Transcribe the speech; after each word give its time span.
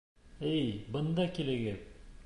—Эй, 0.53 0.63
бында 0.97 1.29
килегеҙ! 1.37 1.87